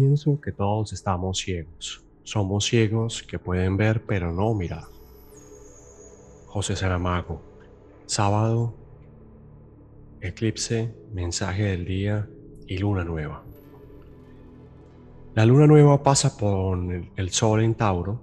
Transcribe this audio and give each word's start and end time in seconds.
pienso 0.00 0.40
que 0.40 0.50
todos 0.50 0.94
estamos 0.94 1.36
ciegos. 1.36 2.02
Somos 2.22 2.64
ciegos 2.64 3.22
que 3.22 3.38
pueden 3.38 3.76
ver 3.76 4.06
pero 4.06 4.32
no 4.32 4.54
mirar. 4.54 4.84
José 6.46 6.74
Saramago. 6.74 7.42
Sábado, 8.06 8.74
eclipse, 10.22 10.94
mensaje 11.12 11.64
del 11.64 11.84
día 11.84 12.30
y 12.66 12.78
luna 12.78 13.04
nueva. 13.04 13.44
La 15.34 15.44
luna 15.44 15.66
nueva 15.66 16.02
pasa 16.02 16.34
por 16.34 16.78
el 17.14 17.30
sol 17.30 17.62
en 17.62 17.74
Tauro 17.74 18.22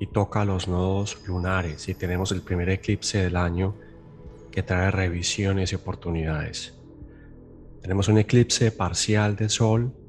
y 0.00 0.08
toca 0.08 0.44
los 0.44 0.66
nodos 0.66 1.22
lunares 1.28 1.88
y 1.88 1.94
tenemos 1.94 2.32
el 2.32 2.42
primer 2.42 2.68
eclipse 2.68 3.18
del 3.18 3.36
año 3.36 3.76
que 4.50 4.64
trae 4.64 4.90
revisiones 4.90 5.70
y 5.70 5.76
oportunidades. 5.76 6.76
Tenemos 7.80 8.08
un 8.08 8.18
eclipse 8.18 8.72
parcial 8.72 9.36
de 9.36 9.48
sol 9.48 10.01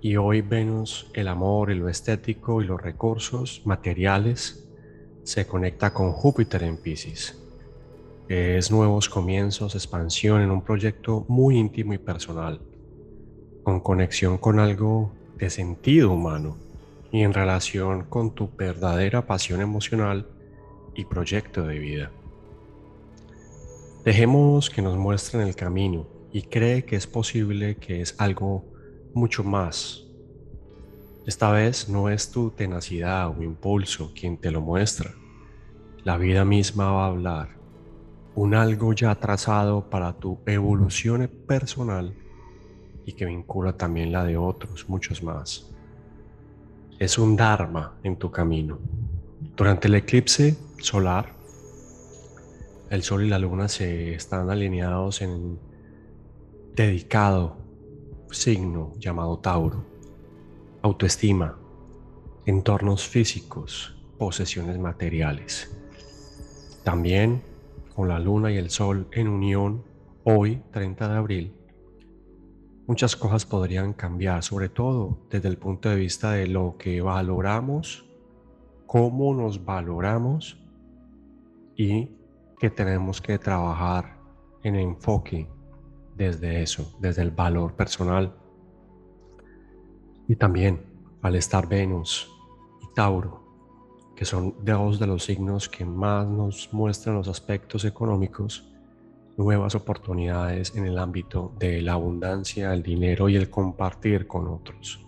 y 0.00 0.16
hoy 0.16 0.42
Venus, 0.42 1.10
el 1.14 1.28
amor 1.28 1.70
y 1.70 1.74
lo 1.74 1.88
estético 1.88 2.62
y 2.62 2.66
los 2.66 2.80
recursos 2.80 3.62
materiales 3.64 4.68
se 5.22 5.46
conecta 5.46 5.92
con 5.92 6.12
Júpiter 6.12 6.62
en 6.62 6.76
Pisces. 6.76 7.42
Es 8.28 8.70
nuevos 8.70 9.08
comienzos, 9.08 9.74
expansión 9.74 10.42
en 10.42 10.50
un 10.50 10.62
proyecto 10.62 11.24
muy 11.28 11.56
íntimo 11.58 11.94
y 11.94 11.98
personal, 11.98 12.60
con 13.62 13.80
conexión 13.80 14.38
con 14.38 14.58
algo 14.58 15.12
de 15.38 15.50
sentido 15.50 16.12
humano 16.12 16.56
y 17.10 17.22
en 17.22 17.32
relación 17.32 18.04
con 18.04 18.34
tu 18.34 18.50
verdadera 18.56 19.26
pasión 19.26 19.60
emocional 19.60 20.26
y 20.94 21.04
proyecto 21.04 21.66
de 21.66 21.78
vida. 21.78 22.10
Dejemos 24.04 24.70
que 24.70 24.82
nos 24.82 24.96
muestren 24.96 25.46
el 25.46 25.56
camino 25.56 26.06
y 26.32 26.42
cree 26.42 26.84
que 26.84 26.96
es 26.96 27.06
posible 27.06 27.76
que 27.76 28.00
es 28.00 28.14
algo 28.18 28.64
mucho 29.16 29.42
más. 29.42 30.04
Esta 31.24 31.50
vez 31.50 31.88
no 31.88 32.10
es 32.10 32.30
tu 32.30 32.50
tenacidad 32.50 33.30
o 33.30 33.42
impulso 33.42 34.12
quien 34.14 34.36
te 34.36 34.50
lo 34.50 34.60
muestra. 34.60 35.10
La 36.04 36.18
vida 36.18 36.44
misma 36.44 36.92
va 36.92 37.04
a 37.04 37.08
hablar. 37.08 37.56
Un 38.34 38.54
algo 38.54 38.92
ya 38.92 39.14
trazado 39.14 39.88
para 39.88 40.12
tu 40.12 40.38
evolución 40.44 41.28
personal 41.48 42.14
y 43.06 43.12
que 43.14 43.24
vincula 43.24 43.72
también 43.72 44.12
la 44.12 44.22
de 44.22 44.36
otros, 44.36 44.86
muchos 44.86 45.22
más. 45.22 45.74
Es 46.98 47.16
un 47.16 47.36
Dharma 47.36 47.94
en 48.02 48.16
tu 48.16 48.30
camino. 48.30 48.78
Durante 49.56 49.88
el 49.88 49.94
eclipse 49.94 50.58
solar, 50.78 51.34
el 52.90 53.02
Sol 53.02 53.24
y 53.24 53.28
la 53.28 53.38
Luna 53.38 53.68
se 53.68 54.14
están 54.14 54.50
alineados 54.50 55.22
en 55.22 55.58
dedicado 56.74 57.65
signo 58.30 58.92
llamado 58.98 59.38
Tauro. 59.38 59.84
Autoestima, 60.82 61.58
entornos 62.44 63.06
físicos, 63.06 63.96
posesiones 64.18 64.78
materiales. 64.78 65.76
También 66.84 67.42
con 67.94 68.08
la 68.08 68.18
Luna 68.18 68.52
y 68.52 68.56
el 68.56 68.70
Sol 68.70 69.08
en 69.12 69.28
unión, 69.28 69.82
hoy 70.24 70.62
30 70.70 71.08
de 71.08 71.16
abril, 71.16 71.54
muchas 72.86 73.16
cosas 73.16 73.44
podrían 73.46 73.92
cambiar, 73.92 74.42
sobre 74.42 74.68
todo 74.68 75.18
desde 75.30 75.48
el 75.48 75.58
punto 75.58 75.88
de 75.88 75.96
vista 75.96 76.32
de 76.32 76.46
lo 76.46 76.76
que 76.78 77.00
valoramos, 77.00 78.04
cómo 78.86 79.34
nos 79.34 79.64
valoramos 79.64 80.58
y 81.74 82.10
que 82.58 82.70
tenemos 82.70 83.20
que 83.20 83.38
trabajar 83.38 84.18
en 84.62 84.76
enfoque 84.76 85.48
desde 86.16 86.62
eso, 86.62 86.96
desde 86.98 87.22
el 87.22 87.30
valor 87.30 87.74
personal. 87.74 88.34
Y 90.28 90.36
también 90.36 90.84
al 91.22 91.36
estar 91.36 91.68
Venus 91.68 92.30
y 92.82 92.94
Tauro, 92.94 93.44
que 94.16 94.24
son 94.24 94.54
dos 94.64 94.98
de 94.98 95.06
los 95.06 95.24
signos 95.24 95.68
que 95.68 95.84
más 95.84 96.26
nos 96.26 96.72
muestran 96.72 97.16
los 97.16 97.28
aspectos 97.28 97.84
económicos, 97.84 98.72
nuevas 99.36 99.74
oportunidades 99.74 100.74
en 100.74 100.86
el 100.86 100.98
ámbito 100.98 101.54
de 101.58 101.82
la 101.82 101.92
abundancia, 101.92 102.72
el 102.72 102.82
dinero 102.82 103.28
y 103.28 103.36
el 103.36 103.50
compartir 103.50 104.26
con 104.26 104.48
otros. 104.48 105.06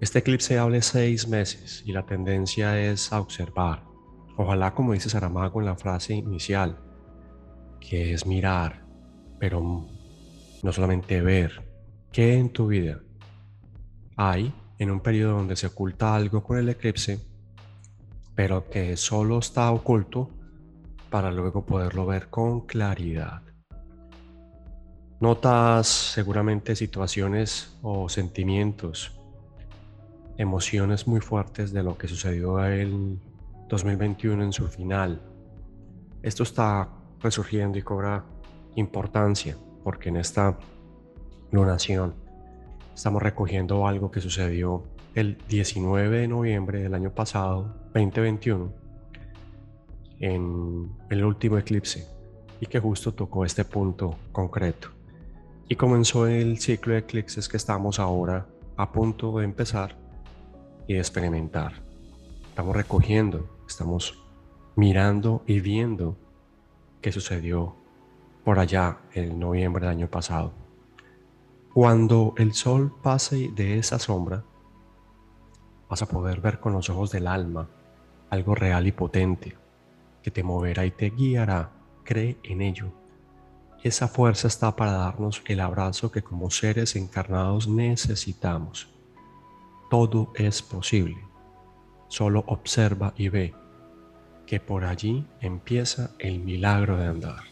Este 0.00 0.20
eclipse 0.20 0.58
hable 0.58 0.82
seis 0.82 1.28
meses 1.28 1.82
y 1.86 1.92
la 1.92 2.06
tendencia 2.06 2.80
es 2.80 3.12
a 3.12 3.20
observar. 3.20 3.84
Ojalá, 4.36 4.74
como 4.74 4.94
dice 4.94 5.10
Saramago 5.10 5.60
en 5.60 5.66
la 5.66 5.76
frase 5.76 6.14
inicial, 6.14 6.80
que 7.78 8.14
es 8.14 8.26
mirar, 8.26 8.89
pero 9.40 9.88
no 10.62 10.72
solamente 10.72 11.20
ver, 11.22 11.62
qué 12.12 12.34
en 12.34 12.50
tu 12.50 12.68
vida 12.68 13.00
hay 14.16 14.54
en 14.78 14.90
un 14.90 15.00
periodo 15.00 15.38
donde 15.38 15.56
se 15.56 15.66
oculta 15.66 16.14
algo 16.14 16.42
con 16.44 16.58
el 16.58 16.68
eclipse, 16.68 17.18
pero 18.34 18.68
que 18.68 18.96
solo 18.96 19.38
está 19.38 19.70
oculto 19.70 20.30
para 21.08 21.32
luego 21.32 21.64
poderlo 21.64 22.06
ver 22.06 22.28
con 22.28 22.66
claridad. 22.66 23.42
Notas 25.20 25.86
seguramente 25.86 26.76
situaciones 26.76 27.76
o 27.82 28.08
sentimientos, 28.08 29.18
emociones 30.36 31.06
muy 31.06 31.20
fuertes 31.20 31.72
de 31.72 31.82
lo 31.82 31.96
que 31.96 32.08
sucedió 32.08 32.64
en 32.64 33.20
2021 33.68 34.44
en 34.44 34.52
su 34.52 34.68
final. 34.68 35.20
Esto 36.22 36.42
está 36.42 36.88
resurgiendo 37.20 37.78
y 37.78 37.82
cobra 37.82 38.24
importancia 38.76 39.56
porque 39.84 40.08
en 40.08 40.16
esta 40.16 40.58
lunación 41.50 42.14
estamos 42.94 43.22
recogiendo 43.22 43.86
algo 43.86 44.10
que 44.10 44.20
sucedió 44.20 44.84
el 45.14 45.38
19 45.48 46.20
de 46.20 46.28
noviembre 46.28 46.82
del 46.82 46.94
año 46.94 47.10
pasado, 47.10 47.74
2021, 47.94 48.72
en 50.20 50.92
el 51.08 51.24
último 51.24 51.58
eclipse 51.58 52.06
y 52.60 52.66
que 52.66 52.78
justo 52.78 53.12
tocó 53.12 53.44
este 53.44 53.64
punto 53.64 54.16
concreto. 54.32 54.88
Y 55.68 55.76
comenzó 55.76 56.26
el 56.26 56.58
ciclo 56.58 56.92
de 56.92 57.00
eclipses 57.00 57.48
que 57.48 57.56
estamos 57.56 57.98
ahora 57.98 58.46
a 58.76 58.92
punto 58.92 59.38
de 59.38 59.44
empezar 59.44 59.96
y 60.86 60.94
de 60.94 61.00
experimentar. 61.00 61.82
Estamos 62.48 62.76
recogiendo, 62.76 63.48
estamos 63.66 64.22
mirando 64.76 65.42
y 65.46 65.60
viendo 65.60 66.16
qué 67.00 67.12
sucedió 67.12 67.79
por 68.44 68.58
allá 68.58 68.98
en 69.12 69.38
noviembre 69.38 69.86
del 69.86 69.96
año 69.96 70.08
pasado. 70.08 70.52
Cuando 71.72 72.34
el 72.36 72.54
sol 72.54 72.92
pase 73.02 73.50
de 73.54 73.78
esa 73.78 73.98
sombra, 73.98 74.42
vas 75.88 76.02
a 76.02 76.06
poder 76.06 76.40
ver 76.40 76.60
con 76.60 76.72
los 76.72 76.90
ojos 76.90 77.10
del 77.10 77.26
alma 77.26 77.68
algo 78.30 78.54
real 78.54 78.86
y 78.86 78.92
potente, 78.92 79.56
que 80.22 80.30
te 80.30 80.42
moverá 80.42 80.86
y 80.86 80.92
te 80.92 81.10
guiará. 81.10 81.70
Cree 82.04 82.38
en 82.42 82.62
ello. 82.62 82.92
Esa 83.82 84.08
fuerza 84.08 84.48
está 84.48 84.74
para 84.74 84.92
darnos 84.92 85.42
el 85.46 85.60
abrazo 85.60 86.10
que 86.10 86.22
como 86.22 86.50
seres 86.50 86.96
encarnados 86.96 87.68
necesitamos. 87.68 88.88
Todo 89.90 90.32
es 90.34 90.62
posible. 90.62 91.18
Solo 92.08 92.44
observa 92.46 93.12
y 93.16 93.28
ve 93.28 93.54
que 94.46 94.60
por 94.60 94.84
allí 94.84 95.26
empieza 95.40 96.10
el 96.18 96.40
milagro 96.40 96.96
de 96.96 97.06
andar. 97.06 97.49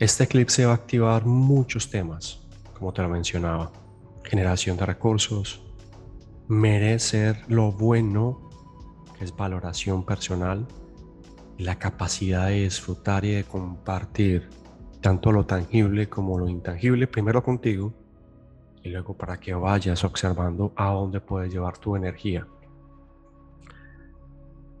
Este 0.00 0.24
eclipse 0.24 0.66
va 0.66 0.72
a 0.72 0.74
activar 0.74 1.24
muchos 1.24 1.88
temas, 1.88 2.40
como 2.76 2.92
te 2.92 3.00
lo 3.00 3.08
mencionaba. 3.08 3.70
Generación 4.24 4.76
de 4.76 4.86
recursos, 4.86 5.62
merecer 6.48 7.44
lo 7.46 7.70
bueno, 7.70 8.50
que 9.16 9.24
es 9.24 9.36
valoración 9.36 10.04
personal, 10.04 10.66
la 11.58 11.78
capacidad 11.78 12.48
de 12.48 12.62
disfrutar 12.64 13.24
y 13.24 13.34
de 13.34 13.44
compartir 13.44 14.48
tanto 15.00 15.30
lo 15.30 15.46
tangible 15.46 16.08
como 16.08 16.38
lo 16.38 16.48
intangible, 16.48 17.06
primero 17.06 17.44
contigo 17.44 17.94
y 18.82 18.90
luego 18.90 19.16
para 19.16 19.38
que 19.38 19.54
vayas 19.54 20.02
observando 20.02 20.72
a 20.74 20.90
dónde 20.90 21.20
puedes 21.20 21.52
llevar 21.52 21.78
tu 21.78 21.94
energía. 21.94 22.48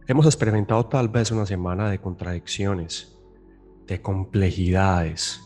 Hemos 0.06 0.26
experimentado 0.26 0.84
tal 0.86 1.08
vez 1.08 1.30
una 1.30 1.46
semana 1.46 1.88
de 1.88 1.98
contradicciones, 1.98 3.13
de 3.86 4.00
complejidades. 4.00 5.40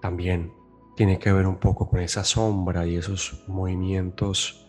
También 0.00 0.52
tiene 0.96 1.18
que 1.18 1.32
ver 1.32 1.46
un 1.46 1.56
poco 1.56 1.88
con 1.88 2.00
esa 2.00 2.24
sombra 2.24 2.86
y 2.86 2.96
esos 2.96 3.44
movimientos 3.48 4.66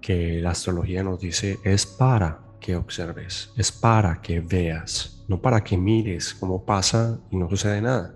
que 0.00 0.40
la 0.40 0.50
astrología 0.50 1.02
nos 1.02 1.20
dice 1.20 1.58
es 1.64 1.86
para 1.86 2.40
que 2.60 2.76
observes, 2.76 3.52
es 3.56 3.72
para 3.72 4.20
que 4.20 4.40
veas, 4.40 5.24
no 5.28 5.40
para 5.40 5.64
que 5.64 5.76
mires 5.76 6.34
cómo 6.34 6.64
pasa 6.64 7.18
y 7.30 7.36
no 7.36 7.48
sucede 7.48 7.80
nada. 7.80 8.14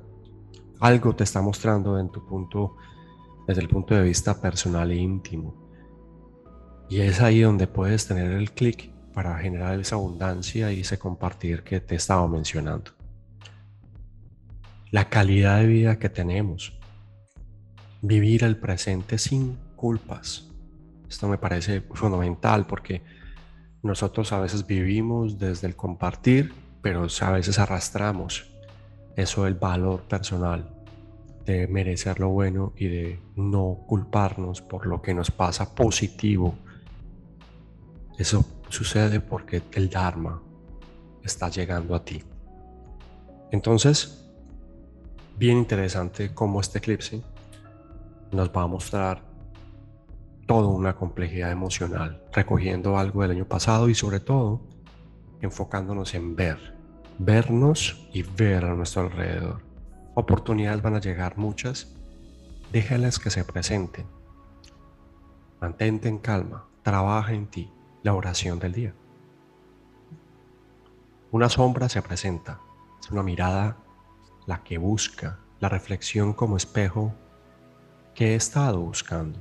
Algo 0.79 1.17
te 1.17 1.25
está 1.25 1.41
mostrando 1.41 1.99
en 1.99 2.11
tu 2.11 2.25
punto, 2.27 2.77
desde 3.47 3.63
el 3.63 3.69
punto 3.69 3.95
de 3.95 4.03
vista 4.03 4.41
personal 4.41 4.91
e 4.91 4.97
íntimo. 4.97 5.67
Y 6.89 7.01
es 7.01 7.21
ahí 7.21 7.41
donde 7.41 7.67
puedes 7.67 8.07
tener 8.07 8.31
el 8.33 8.53
clic 8.53 8.93
para 9.15 9.37
generar 9.39 9.81
esa 9.81 9.97
abundancia 9.97 10.71
y 10.71 10.81
ese 10.81 10.99
compartir 10.99 11.65
que 11.65 11.81
te 11.81 11.95
estaba 11.97 12.29
mencionando. 12.29 12.96
La 14.97 15.11
calidad 15.11 15.59
de 15.59 15.67
vida 15.67 15.99
que 15.99 16.09
tenemos 16.09 16.73
vivir 18.01 18.45
el 18.45 18.57
presente 18.57 19.19
sin 19.19 19.59
culpas. 19.77 20.49
Esto 21.07 21.29
me 21.29 21.37
parece 21.37 21.83
fundamental 21.83 22.67
porque 22.67 23.03
nosotros 23.83 24.33
a 24.33 24.41
veces 24.41 24.67
vivimos 24.67 25.39
desde 25.39 25.67
el 25.67 25.77
compartir, 25.77 26.55
pero 26.81 27.09
a 27.21 27.31
veces 27.31 27.59
arrastramos 27.59 28.47
eso 29.17 29.45
del 29.45 29.57
valor 29.57 30.01
personal, 30.05 30.67
de 31.45 31.67
merecer 31.67 32.19
lo 32.19 32.31
bueno 32.31 32.73
y 32.75 32.87
de 32.89 33.21
no 33.37 33.81
culparnos 33.87 34.63
por 34.63 34.87
lo 34.87 35.03
que 35.03 35.13
nos 35.13 35.31
pasa 35.31 35.75
positivo. 35.75 36.55
Eso 38.17 38.47
sucede 38.71 39.21
porque 39.21 39.61
el 39.73 39.91
Dharma 39.91 40.43
está 41.23 41.51
llegando 41.51 41.95
a 41.95 42.03
ti. 42.03 42.23
Entonces, 43.53 44.23
bien 45.39 45.59
interesante 45.59 46.33
cómo 46.33 46.61
este 46.61 46.79
eclipse 46.79 47.23
nos 48.33 48.51
va 48.51 48.63
a 48.63 48.67
mostrar 48.67 49.23
toda 50.47 50.69
una 50.69 50.95
complejidad 50.95 51.51
emocional, 51.51 52.23
recogiendo 52.33 52.99
algo 52.99 53.23
del 53.23 53.33
año 53.33 53.47
pasado 53.47 53.89
y 53.89 53.95
sobre 53.95 54.21
todo 54.21 54.61
enfocándonos 55.41 56.15
en 56.15 56.37
ver, 56.37 56.75
vernos 57.19 58.09
y 58.13 58.23
ver 58.23 58.65
a 58.65 58.75
nuestro 58.75 59.03
alrededor. 59.03 59.61
Oportunidades 60.15 60.83
van 60.83 60.95
a 60.95 61.01
llegar 61.01 61.37
muchas, 61.37 61.95
déjalas 62.73 63.19
que 63.19 63.31
se 63.31 63.45
presenten. 63.45 64.07
Mantente 65.61 66.09
en 66.09 66.19
calma, 66.19 66.67
trabaja 66.83 67.33
en 67.33 67.47
ti, 67.49 67.71
la 68.03 68.15
oración 68.15 68.59
del 68.59 68.73
día. 68.73 68.95
Una 71.33 71.49
sombra 71.49 71.89
se 71.89 72.03
presenta, 72.03 72.61
es 73.01 73.11
una 73.11 73.23
mirada 73.23 73.77
la 74.47 74.63
que 74.63 74.79
busca, 74.79 75.39
la 75.61 75.69
reflexión 75.69 76.33
como 76.33 76.57
espejo 76.57 77.15
que 78.15 78.33
he 78.33 78.35
estado 78.35 78.81
buscando 78.81 79.39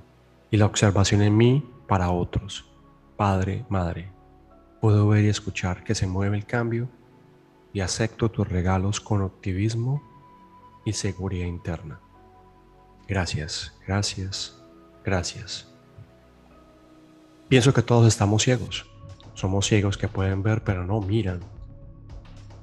y 0.51 0.57
la 0.57 0.65
observación 0.65 1.21
en 1.21 1.37
mí 1.37 1.69
para 1.87 2.09
otros. 2.09 2.65
Padre, 3.15 3.65
Madre, 3.69 4.11
puedo 4.81 5.07
ver 5.07 5.23
y 5.23 5.29
escuchar 5.29 5.83
que 5.83 5.95
se 5.95 6.07
mueve 6.07 6.37
el 6.37 6.45
cambio 6.45 6.89
y 7.73 7.81
acepto 7.81 8.29
tus 8.29 8.47
regalos 8.47 8.99
con 8.99 9.21
optimismo 9.21 10.01
y 10.85 10.93
seguridad 10.93 11.47
interna. 11.47 11.99
Gracias, 13.07 13.73
gracias, 13.85 14.61
gracias. 15.03 15.67
Pienso 17.47 17.73
que 17.73 17.81
todos 17.81 18.07
estamos 18.07 18.43
ciegos. 18.43 18.89
Somos 19.33 19.67
ciegos 19.67 19.97
que 19.97 20.07
pueden 20.07 20.41
ver 20.41 20.63
pero 20.63 20.85
no 20.85 21.01
miran. 21.01 21.41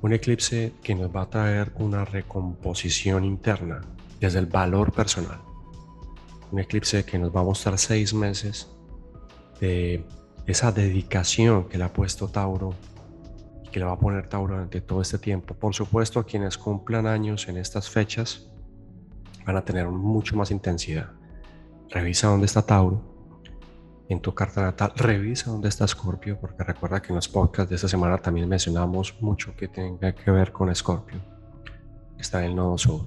Un 0.02 0.12
eclipse 0.12 0.74
que 0.82 0.94
nos 0.94 1.14
va 1.14 1.22
a 1.22 1.30
traer 1.30 1.72
una 1.76 2.04
recomposición 2.04 3.24
interna 3.24 3.80
desde 4.20 4.40
el 4.40 4.46
valor 4.46 4.92
personal 4.92 5.40
un 6.52 6.58
eclipse 6.58 7.04
que 7.04 7.18
nos 7.18 7.34
va 7.34 7.40
a 7.40 7.44
mostrar 7.44 7.78
seis 7.78 8.12
meses 8.12 8.68
de 9.58 10.04
esa 10.46 10.70
dedicación 10.70 11.68
que 11.68 11.78
le 11.78 11.84
ha 11.84 11.92
puesto 11.92 12.28
Tauro 12.28 12.74
y 13.64 13.68
que 13.70 13.78
le 13.80 13.86
va 13.86 13.92
a 13.92 13.98
poner 13.98 14.28
Tauro 14.28 14.54
durante 14.54 14.82
todo 14.82 15.00
este 15.00 15.18
tiempo. 15.18 15.54
Por 15.54 15.74
supuesto, 15.74 16.24
quienes 16.24 16.58
cumplan 16.58 17.06
años 17.06 17.48
en 17.48 17.56
estas 17.56 17.88
fechas 17.88 18.50
van 19.46 19.56
a 19.56 19.64
tener 19.64 19.88
mucho 19.88 20.36
más 20.36 20.50
intensidad. 20.50 21.10
Revisa 21.88 22.28
dónde 22.28 22.46
está 22.46 22.62
Tauro 22.62 23.11
en 24.12 24.20
tu 24.20 24.34
carta 24.34 24.62
natal. 24.62 24.92
Revisa 24.96 25.50
dónde 25.50 25.68
está 25.68 25.84
Escorpio, 25.84 26.38
porque 26.38 26.62
recuerda 26.62 27.00
que 27.00 27.08
en 27.08 27.16
los 27.16 27.28
podcasts 27.28 27.70
de 27.70 27.76
esta 27.76 27.88
semana 27.88 28.18
también 28.18 28.48
mencionamos 28.48 29.16
mucho 29.20 29.56
que 29.56 29.68
tenga 29.68 30.14
que 30.14 30.30
ver 30.30 30.52
con 30.52 30.70
Escorpio. 30.70 31.20
Está 32.18 32.40
en 32.44 32.50
el 32.50 32.56
nodo 32.56 32.78
sur. 32.78 33.06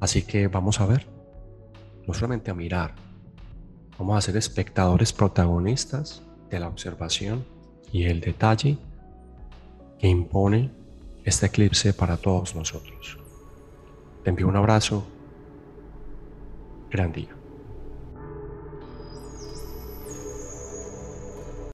Así 0.00 0.22
que 0.22 0.48
vamos 0.48 0.80
a 0.80 0.86
ver 0.86 1.06
no 2.06 2.14
solamente 2.14 2.50
a 2.50 2.54
mirar, 2.54 2.94
vamos 3.98 4.16
a 4.16 4.20
ser 4.22 4.36
espectadores 4.36 5.12
protagonistas 5.12 6.22
de 6.48 6.58
la 6.58 6.68
observación 6.68 7.44
y 7.92 8.04
el 8.04 8.20
detalle 8.20 8.78
que 9.98 10.08
impone 10.08 10.70
este 11.24 11.46
eclipse 11.46 11.92
para 11.92 12.16
todos 12.16 12.54
nosotros. 12.54 13.18
Te 14.24 14.30
envío 14.30 14.48
un 14.48 14.56
abrazo. 14.56 15.06
Gran 16.90 17.12
día. 17.12 17.37